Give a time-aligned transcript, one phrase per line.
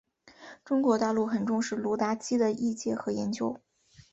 [0.65, 3.61] 中国大陆很重视鲁达基的译介和研究。